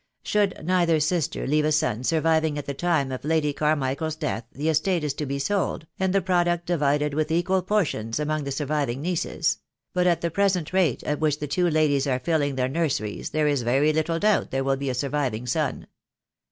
Should 0.23 0.65
neither 0.65 0.99
sister 0.99 1.45
leave 1.45 1.63
a 1.63 1.71
son 1.71 2.03
surviving 2.03 2.57
at 2.57 2.65
the 2.65 2.73
time 2.73 3.11
of 3.11 3.23
Lady 3.23 3.53
Ca: 3.53 3.75
michael's 3.75 4.15
death 4.15 4.45
the 4.51 4.67
estate 4.67 5.03
is 5.03 5.13
to 5.13 5.27
be 5.27 5.37
sold, 5.37 5.85
and 5.99 6.11
the 6.11 6.23
product 6.23 6.69
uvided 6.69 7.13
in 7.13 7.31
equal 7.31 7.61
portions 7.61 8.19
among 8.19 8.43
the 8.43 8.51
sur 8.51 8.65
viving 8.65 8.97
nieces; 9.03 9.59
but 9.93 10.07
at 10.07 10.21
the 10.21 10.31
present 10.31 10.73
rate 10.73 11.03
at 11.03 11.19
which 11.19 11.37
the 11.37 11.45
two 11.45 11.69
ladies 11.69 12.07
are 12.07 12.17
filling 12.17 12.55
their 12.55 12.67
nurseries 12.67 13.29
there 13.29 13.47
is 13.47 13.61
very 13.61 13.93
little 13.93 14.17
doubt 14.17 14.49
there 14.49 14.63
will 14.63 14.75
be 14.75 14.89
a 14.89 14.95
surviving 14.95 15.45
son. 15.45 15.85